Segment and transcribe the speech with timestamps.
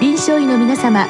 [0.00, 1.08] 臨床医の皆様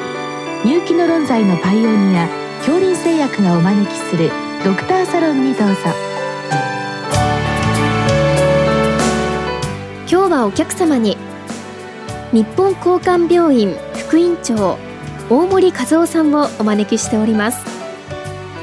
[0.65, 2.27] 入気の論剤のパイオニア
[2.57, 4.31] 恐林製薬がお招きする
[4.65, 5.75] ドクターサロンにどうぞ。
[10.09, 11.17] 今日はお客様に
[12.31, 14.79] 日本交換病院副院長
[15.29, 17.63] 大森和夫さんをお招きしております。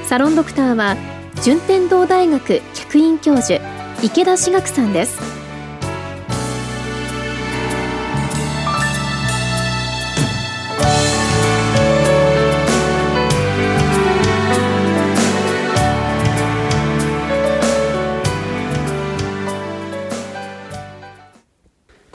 [0.09, 0.97] サロンドクターは
[1.45, 3.61] 順天堂大学客員教授
[4.03, 5.46] 池田志学さんです。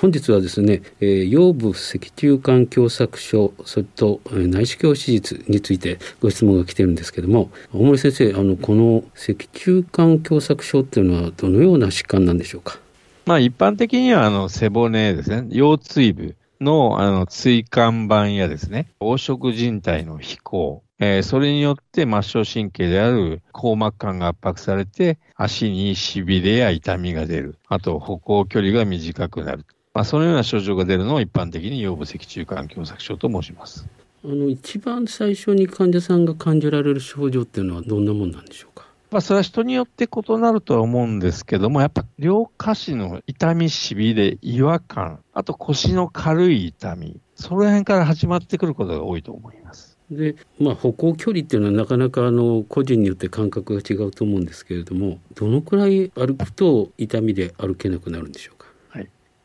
[0.02, 12.80] 本日はですね、えー、腰部脊柱管狭窄症それと、えー、内視鏡手術についてご質問が来てるんですけども大森先生あのこの脊柱管狭窄症っていうのはどのような疾患なんでしょうか？
[13.28, 27.58] まあ一般的にはあの背骨ですね腰椎部のあの椎間板やですね黄色人体の飛行えー、それによって末梢神経である硬膜管が圧迫されて、足に痺れや痛みが出る。
[27.68, 29.66] あと、歩行距離が短くなる。
[29.94, 33.88] まあ、そのような症状が出るのを一般的に腰部脊柱管狭窄症と申します。
[34.24, 38.88] あの一番最初に患者さんが感じられる症状っていうのはどんなもんなんでしょうか？
[39.10, 49.98] まあ、それは人によって異なるとは思うんですけども、やっぱ両下肢の痛み、しびれ、違和感、あと腰の軽い痛み、その辺から始まってくることが多いと思います。
[50.10, 58.61] で、まあ、歩行距離っていうのはなかなかあの個人によって感覚が違うと思うんですけれども、どのくらい歩くと痛みで歩けなくなるんでしょうか？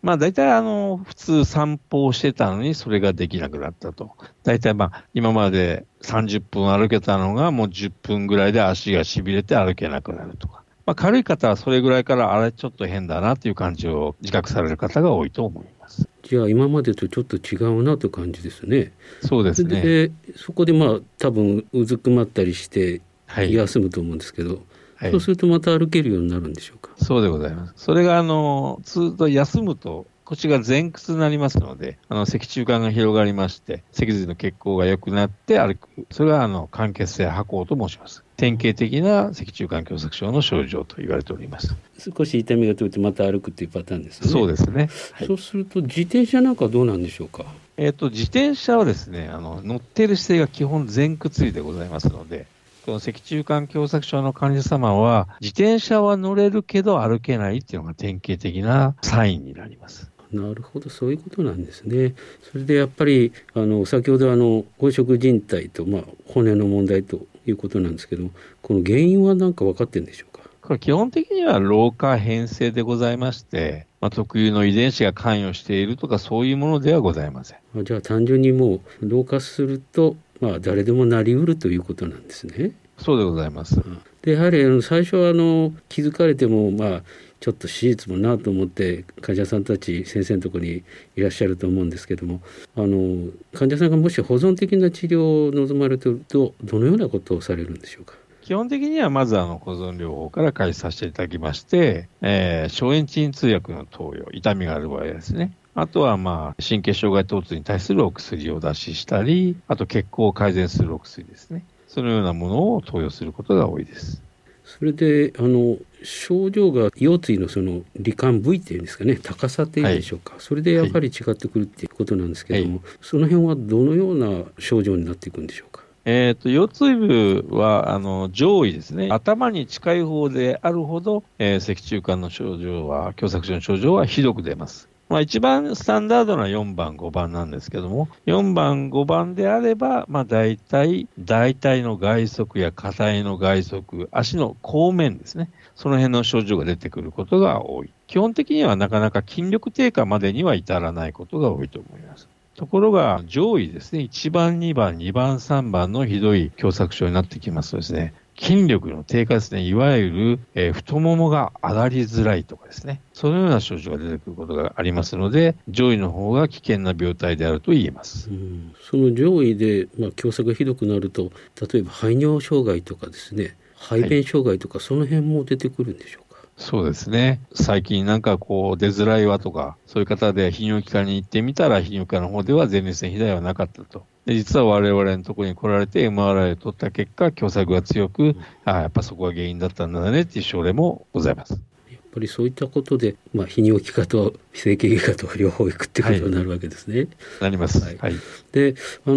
[0.06, 4.12] まあ大体あの、普通散歩をしてたのにそれができなくなったと。
[4.44, 10.62] 大体まあ今まで30分歩けたのがもう10分ぐらいで足が痺れて歩けなくなるとか。
[10.86, 16.08] まあ軽い方はそれぐらいからあれちょっと変だなっていう感じを自覚される方が多いと思います。
[16.22, 18.92] じゃあ今までとちょっと違うなという感じですね。
[19.22, 19.80] そうですね。
[19.80, 23.00] で、そこでまあ多分うずくまったりして
[23.34, 24.62] 休むと思うんですけど、はい
[24.96, 26.90] はい、そうするとまた歩けるようになるんでしょうか？
[26.96, 27.74] そうでございます。
[27.76, 35.88] それが、あの、ずっと休むと、腰が前屈になりますので、あの、脊柱管が広がりまして、脊髄の血行が良くなって歩く。
[36.10, 38.24] それが、あの、間欠性跛行と申します。
[38.36, 41.76] 典型的な脊柱管狭窄症の症状と言われております。
[41.98, 44.28] 少し痛みが取れてまた歩くっていうパターンですね。
[44.28, 44.88] そうですね。
[45.12, 47.44] はい、そうすると自転車なんかどうなんでしょうか？
[47.76, 52.46] えっ、と自転車はですね、あの乗っている姿勢が基本前屈位でございますので、
[52.86, 60.08] この脊柱管狭窄症の患者様は、自転車は乗れるけど歩けないっていうのが典型的なサインになります。
[60.32, 62.14] なるほど、そういうことなんですね。
[62.42, 68.30] それでやっぱり、あの、先ほどあの、黄色人体と、まあ、骨の問題ということなんですけど、
[68.62, 70.48] この原因は何か分かってるんでしょうか？
[70.62, 77.84] これ基本的には老化変性でございまして、まあ、特有の遺伝子が関与しているとかそういうものではございません。
[77.84, 82.72] じゃあ単純にもう老化するとまあ、誰でもなりうるということなんですね。
[82.98, 83.82] そうでございます。
[84.22, 87.02] でやはりあの最初はあの気づかれても、まあ、
[87.40, 90.82] ちょっと手術もなと思って患者さんたち先生のところに
[91.14, 92.40] いらっしゃると思うんですけども
[92.74, 98.14] あの患者さんがもし保存的な治療を望まれているとどのようなことをされるんでしょうか？
[98.42, 105.52] 基本的にはまずあの保存療法から開始させていただきまして、えー、消炎鎮痛薬の投与、痛みがある場合ですね。
[105.76, 111.64] あとはまあ神経障害疼痛に対するお薬を出ししたり、あと血行を改善するお薬ですね。
[111.86, 114.22] そのようなものを投与することが多いです。
[114.64, 125.82] それであの症状が腰椎のその罹患部位っていうんですかね高さっていうんでしょうか、はい、それでやはり違ってくるっていうことなんですけども、はい、その辺はどのような症状になっていくんでしょうか？
[126.04, 129.08] えっ、と、腰椎部は、あの、上位ですね。
[129.10, 134.88] 頭に近い方であるほど、えー、脊柱管の症状は、狭窄症の症状はひどく出ます。
[135.08, 145.50] まあ、一番スタンダードな4番、5番なんですけども、4番、5番であれば、まあ、大体、大体の外側や下体の外側、足の後面ですね。
[145.76, 147.90] その辺の症状が出てくることが多い。
[148.08, 152.28] 基本的にはなかなか筋力低下までには至らないことが多いと思います。
[152.56, 168.28] ところが、上位ですね、1番、2番、2番、3番のひどい狭窄症になってきますとですね、筋力の低下ですね、いわゆる、えー、太ももが上がりづらいとかですね、そのような症状が出てくることがありますので、上位の方が危険な病態であると言えます。
[168.28, 171.32] うん、その上位で、まあ、狭窄がひどくなると、
[171.70, 176.25] 例えば排尿障害とかですね、排便障害とか、その辺も出てくるんでしょうか、
[176.58, 177.40] そうですね。
[177.54, 184.06] 最近なんかこう出づらいわとか、そういう方で泌尿器科に行ってみたら、泌尿器科の方では前立腺肥大はなかったと。
[184.24, 191.75] で実は我々のところに来られて MRI を取った結果、狭窄が強く、ああ、やっぱそこが原因だったんだねっていう症例もございます。
[192.16, 196.96] やっぱりそういったことで、まあ、泌尿器科と整形外科と両方行くってことになるわけですね。
[197.00, 197.08] はい、
[197.42, 197.84] なります。
[197.84, 198.14] はい、
[198.52, 198.74] で
[199.04, 199.16] あの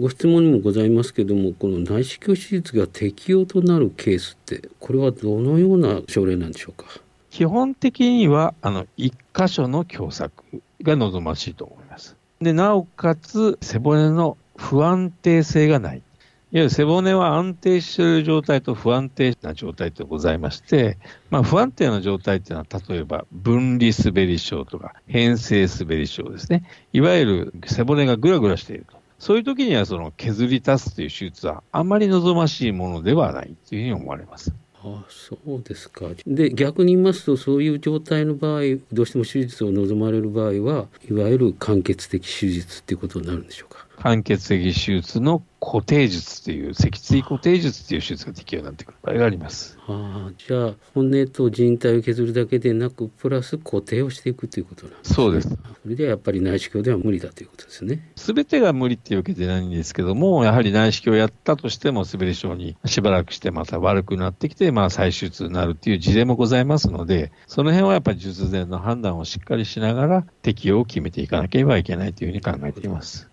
[0.00, 6.86] ご質問にもございますけどもこの内視鏡手術が適用となるケースってこれはどのような症例なんでしょうか？
[7.30, 10.30] 基本的にはあの1箇所の狭窄
[10.82, 12.16] が望ましいと思います。
[12.40, 16.02] でなおかつ背骨の不安定性がない。
[16.52, 20.98] いわゆる背骨は安定している状態と不安定な状態とございまして、
[21.30, 26.64] まあ、不安定な状態っていうのは、例えば分離滑り症とか変性滑り症ですね。
[26.92, 28.98] いわゆる背骨がぐらぐらしていると。
[29.18, 34.52] そういう時にはその削り足すという手術はあまり望ましいものではないというふうに思われます。
[34.84, 36.06] あそうですか。
[36.26, 38.62] で逆に言いますとそういう状態の場合
[38.92, 40.52] どうしても手術を望まれる場合は
[41.08, 43.86] いわゆる間欠的手術っていうことになるんでしょうか？
[44.02, 49.78] 間欠的手術の固定術という、脊椎固定術という手術が適用になってくる場合があります。
[49.86, 55.14] ああ、じゃあ、骨と靭帯を削るだけでなく、プラス固定をしていくということなんですね。
[55.14, 55.48] そうです。
[55.82, 58.10] それではやっぱり内視鏡では無理だということですね。
[58.16, 73.31] すべてが無理っていうわけじゃないんですけども、やはり内視鏡をやったとしても、滑り症にしばらくしてまた悪くなってきて、まあ再手術になるっていう事例もございますので、その辺はやっぱり術前の判断をしっかりしながら、適用を決めていかなければいけないというふうに考えています。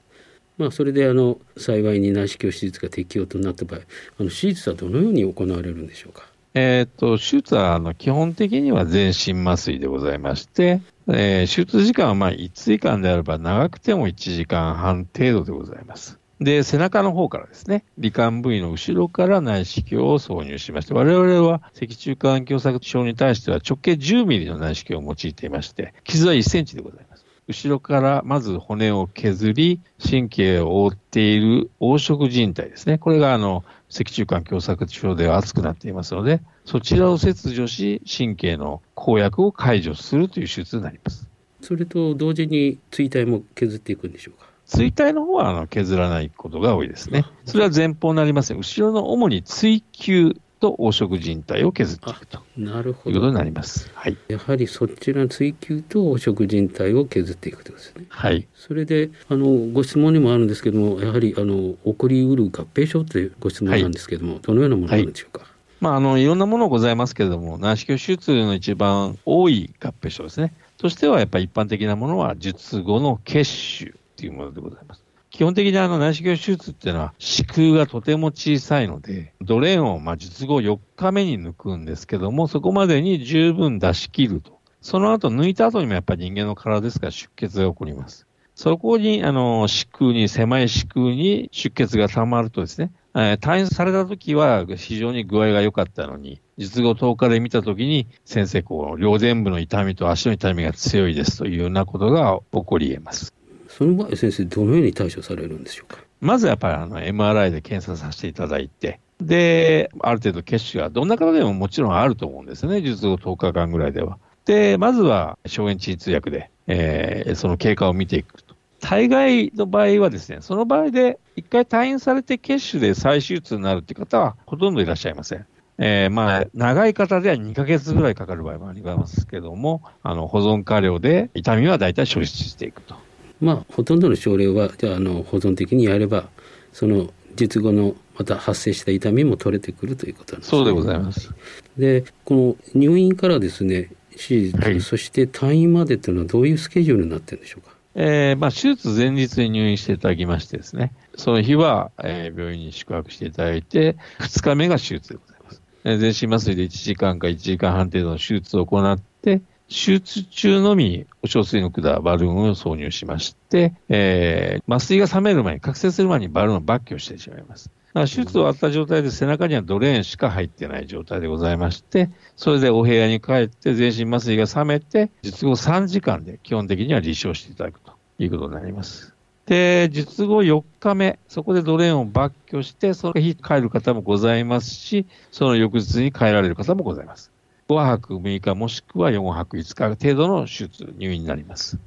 [0.60, 3.80] まあ、それであの幸いに内視鏡手術が適用となった場合、
[4.20, 6.26] あの手術はどのように行われるんでしょうか？
[6.54, 16.20] えーと、手術はあの基本的には全身麻酔でございまして、えー、手術時間はまあ1時間であれば長くても1時間半程度でございます。
[16.42, 27.09] で、背中の方からですね、罹患部位の後ろから内視鏡を挿入しまして、我々は脊柱管狭窄症に対しては直径10ミリの内視鏡を用いていまして、傷は1センチでございます。
[27.50, 33.00] 後ろからまず骨を削り、神経を覆っている黄色靭帯ですね。
[33.00, 41.28] これがあの、脊柱管狭窄症では熱くなっていますので、そちらを切除し、神経の公約を解除するという手術になります。
[41.62, 44.48] それと同時に椎体も削っていくんでしょうか？
[44.66, 47.26] 椎体の方はあの削らないことが多いですね。
[47.46, 53.90] それは前方になります後ろの主に椎球と黄色人体を削っていくとなるほどいうことになります。
[53.94, 58.06] はい、やはりそちらの追求と黄色人体を削っていくということですね。
[58.10, 58.48] はい。
[58.56, 65.42] それであのご質問にもあるんですけども、やはりあの起こりうる合併症というご質問なんですけども、はい、どのようなものなんでしょうか？
[65.42, 70.54] はいまあ、あのいろんなものございますけれども、内視鏡手術の一番多い合併症ですね。
[70.78, 74.99] としては、やっぱり一般的なものは、術後の血腫というものでございます。
[75.40, 84.60] 基本的にあの内視鏡手術っていうのは、子宮がとても小さいので、ドレーンをま術後4日目に抜くんですけども、そこまでに十分出し切ると。
[84.82, 88.28] その後抜いた後にもやっぱり人間の体ですから出血が起こります。
[88.54, 103.39] そこに、あの、子宮に、狭い子宮に出血が溜まるとですね、えー、退院された時は非常に具合が良かったのに、術後10日で見た時に、先生、こう、両前部の痛みと足の痛みが強いですというようなことが起こり得ます。
[103.80, 106.04] その場合、先生、どのように対処されるんでしょうか？
[106.20, 114.18] まずやっぱりあの MRI で検査させていただいて、で、ある程度血腫がどんな方でももちろんあると思うんですね、術後10日間ぐらいでは。
[114.44, 118.54] で、まずは消炎鎮痛薬で、えー、その経過を見ていくと。
[118.82, 125.46] 大概の場合はですね、その場合で一回退院されて血腫で再手術になるって方はほとんどいらっしゃいません。
[125.78, 132.96] えー、まあ、長い方では2ヶ月ぐらいかかる場合もありますけども、あの、保存過量で痛みは大体消失していくと。
[133.42, 136.30] まあ、ほとんどの症例はじゃああの保存的にやれば
[136.74, 140.58] その術後のまた発生した痛みも取れてくるということなんですね。
[140.58, 141.34] そうでございます。
[141.78, 147.80] でこの入院からですね手術、はい、そして退院までというのはどういうスケジュールになってるんでしょうか？
[147.96, 155.62] えーまあ、手術前日に入院していただきましてですね、その日は、えー、病院に宿泊していただいて、2日目が手術でございます。
[155.84, 167.70] えー、全身麻酔で1時間か1時間半程度の手術を行って、手術中のみ、お小水の管、バルーンを挿入しまして、えー、麻酔が冷める前に、覚醒する前にバルーンを抜去してしまいます。
[167.94, 179.14] 手術終わった状態で背中にはドレーンしか入ってない状態でございまして、それでお部屋に帰って全身麻酔が冷めて、術後3時間で基本的には離床していただくということになります。
[179.46, 187.32] で、術後4日目、そこでドレーンを抜去して、その日帰る方もございますし、その翌日に帰られる方もございます。
[187.70, 191.78] 5泊6日もしくは4泊5日程度の手術、入院になります。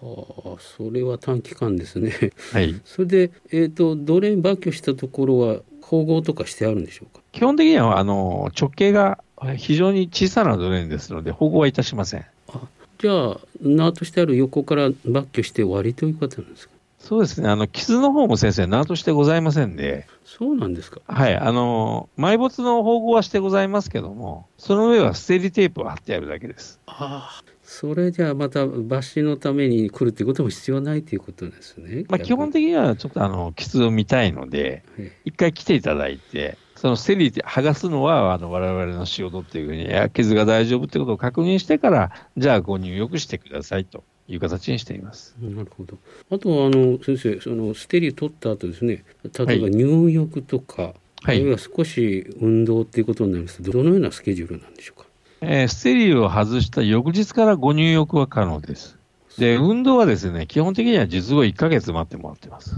[0.00, 2.12] はあ、それは短期間ですね。
[2.52, 2.80] はい。
[2.84, 7.22] それで、えっ、ー、と、ドレーン抜去したところは、縫合とかしてあるんでしょうか？
[7.32, 9.18] 基本的には、あの、直径が
[9.56, 12.24] 非常に小さなドレーンですので、縫合はいたしません。
[12.48, 12.60] あ
[12.98, 16.74] じゃあ、縄としてある横から抜去して終わりということなんですか？
[17.02, 17.48] そうですね。
[17.48, 20.06] あの、傷の方も先生、何としてございませんで。
[20.24, 21.00] そうなんですか。
[21.06, 21.36] はい。
[21.36, 26.80] あの、埋没の縫合はしてございますけども、その上はステリテープを貼ってあるだけです。
[26.86, 27.52] ああ。
[27.64, 32.04] それじゃあまた抜歯のために来るっていうことも必要ないということですね。
[32.08, 34.84] まあ基本的にはちょっとあの、傷を見たいので、
[35.24, 45.34] 一回来ていただいて、そのステリティ剥がすのはあの我々の仕事っていうふうに、傷が大丈夫ってことを確認してから、じゃあご入浴してくださいという形にしています。
[45.40, 45.98] なるほど。
[46.30, 55.06] あとはあの先生、そのステリ取った後ですね、例えば入浴とか、はい、あるいは少し運動っていうことになりますと、どのようなスケジュールなんでしょうか？
[55.40, 58.96] えー、ステリを外した翌日からご入浴は可能です。
[59.38, 62.76] で、運動はですね、基本的には術後1ヶ月待ってもらってます。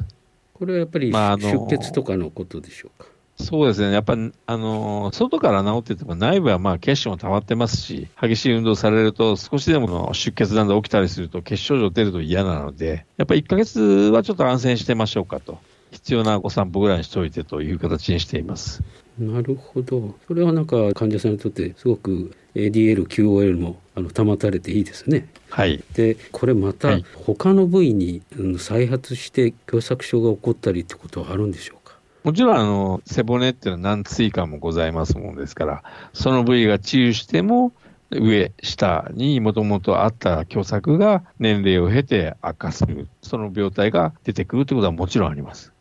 [0.55, 3.09] これはやっぱり、出血とかのことでしょうか？
[3.37, 3.93] そうですね。
[3.93, 4.15] やっぱ、
[4.47, 15.59] あのー、外から治ってても内部はまあ血腫も溜まってますし、激しい運動されると少しでも出血なんで起きたりすると血症状出ると嫌なので、やっぱり1ヶ月はちょっと安静してましょうかと。
[15.91, 18.83] 必要なご散歩ぐらいにしておいてという形にしています。
[19.19, 20.17] なるほど。
[20.27, 25.29] それはなんか患者さんにとってすごく ADL、QOL もあの保たれていいですね。
[25.51, 25.83] はい。
[25.95, 28.23] で、これまた他の部位に
[28.59, 31.84] 再発して狭窄症が起こったりってことはあるんでしょう
[32.25, 35.83] もちろん、あの、背骨っていうのは何椎間もございますもんですから、
[36.15, 37.73] その部位が治癒しても、
[38.11, 45.73] 上、下にもともとあった狭窄が年齢を経て悪化する、その病態が出てくるということはもちろんあります。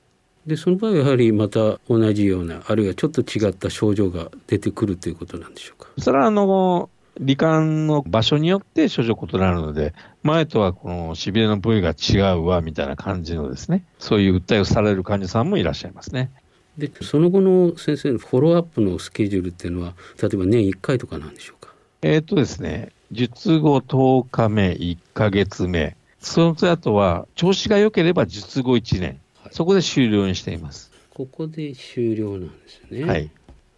[0.45, 5.89] で、その場合はやはりまた同じような、あるいはちょっと違った症状が出てくるということなんでしょうか？
[5.99, 6.89] それはあの、
[7.19, 9.93] 罹患の場所によって症状異なるので、
[10.23, 16.31] 前とはこのしびれの部位が違うわみたいな感じのですね、そういう訴えをされる患者さんもいらっしゃいますね。
[16.77, 21.73] で、その後の先生のフォローアップのスケジュールっていうのは、例えば年1回とかなんでしょうか？
[22.01, 30.91] えっ、とですね、術後10日目、1ヶ月目、その後は調子が良ければ術後1年、はい、そこで終了にしています。
[31.11, 33.03] ここで終了なんですね。
[33.03, 33.29] はい。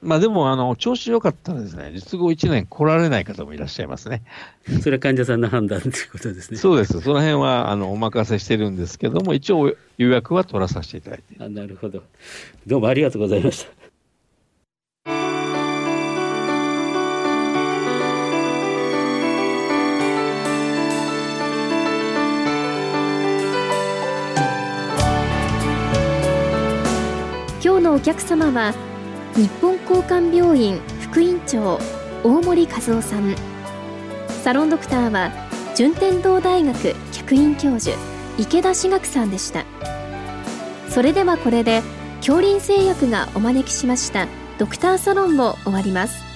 [0.05, 4.21] まあでも、あの、調子良かったらですね、術後1年来られない方もいらっしゃいますね。
[4.81, 6.57] それは患者さんの判断ということですね。
[6.57, 7.01] そうです。
[7.01, 11.43] その辺は、あの、お任せしてるんですけども、一応予約は取らさせていただいて。
[11.43, 12.03] あ、なるほど。
[12.67, 13.71] どうもありがとうございました。
[27.63, 28.94] 今日のお客様は
[29.36, 31.77] 日本交換病院副院長
[32.24, 33.36] 大森和夫さん。
[34.30, 35.30] サロンドクターは
[35.75, 37.98] 順天堂大学客員教授
[38.38, 39.65] 池田志学さんでした。
[40.89, 41.82] それではこれで
[42.20, 46.35] 恐林製薬がお招きしましたドクターサロンも終わります。